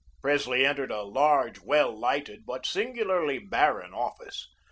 Presley 0.19 0.65
entered 0.65 0.89
a 0.89 1.03
large, 1.03 1.59
well 1.61 1.95
lighted, 1.95 2.43
but 2.43 2.65
singularly 2.65 3.37
barren 3.37 3.93
office. 3.93 4.47